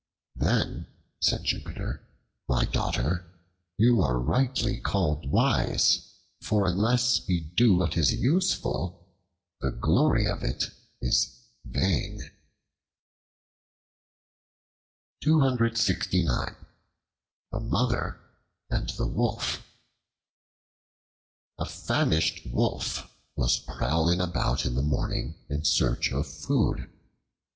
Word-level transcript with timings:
Then 0.35 0.87
said 1.21 1.43
Jupiter, 1.43 2.01
"My 2.49 2.65
daughter, 2.65 3.31
you 3.77 4.01
are 4.01 4.17
rightly 4.17 4.79
called 4.79 5.29
wise; 5.29 6.09
for 6.41 6.65
unless 6.65 7.19
what 7.19 7.27
we 7.27 7.41
do 7.55 7.85
is 7.85 8.11
useful, 8.11 9.07
the 9.59 9.69
glory 9.69 10.25
of 10.25 10.41
it 10.41 10.71
is 11.03 11.45
vain." 11.63 12.31
The 15.21 15.93
Mother 17.61 18.19
and 18.71 18.89
the 18.89 19.05
Wolf 19.07 19.67
A 21.59 21.65
FAMISHED 21.67 22.47
WOLF 22.47 23.07
was 23.35 23.59
prowling 23.59 24.19
about 24.19 24.65
in 24.65 24.73
the 24.73 24.81
morning 24.81 25.35
in 25.47 25.63
search 25.63 26.11
of 26.11 26.25
food. 26.25 26.89